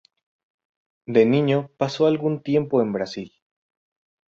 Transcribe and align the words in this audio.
De 1.05 1.27
niño 1.27 1.69
pasó 1.77 2.07
algún 2.07 2.41
tiempo 2.41 2.81
en 2.81 2.91
Brasil. 2.91 3.33